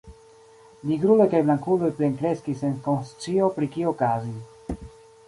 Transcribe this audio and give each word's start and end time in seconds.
Nigruloj 0.91 1.27
kaj 1.33 1.41
blankuloj 1.49 1.91
plenkreskis 1.99 2.63
sen 2.63 2.73
konscio 2.87 3.51
pri 3.59 3.69
kio 3.77 3.93
okazis. 3.93 4.81